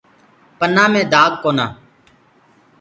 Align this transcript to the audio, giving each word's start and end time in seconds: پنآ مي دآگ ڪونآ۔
پنآ 0.57 0.85
مي 0.91 1.01
دآگ 1.13 1.31
ڪونآ۔ 1.43 1.65